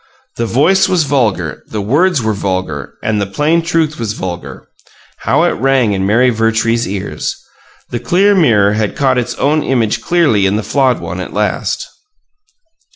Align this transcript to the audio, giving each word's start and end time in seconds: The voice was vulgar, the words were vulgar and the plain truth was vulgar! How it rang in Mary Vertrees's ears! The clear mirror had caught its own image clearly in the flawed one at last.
The 0.37 0.47
voice 0.47 0.89
was 0.89 1.03
vulgar, 1.03 1.61
the 1.67 1.79
words 1.79 2.23
were 2.23 2.33
vulgar 2.33 2.95
and 3.03 3.21
the 3.21 3.27
plain 3.27 3.61
truth 3.61 3.99
was 3.99 4.13
vulgar! 4.13 4.67
How 5.19 5.43
it 5.43 5.51
rang 5.51 5.93
in 5.93 6.07
Mary 6.07 6.31
Vertrees's 6.31 6.87
ears! 6.87 7.39
The 7.91 7.99
clear 7.99 8.33
mirror 8.33 8.73
had 8.73 8.95
caught 8.95 9.19
its 9.19 9.35
own 9.35 9.61
image 9.61 10.01
clearly 10.01 10.47
in 10.47 10.55
the 10.55 10.63
flawed 10.63 10.99
one 11.01 11.19
at 11.19 11.33
last. 11.33 11.87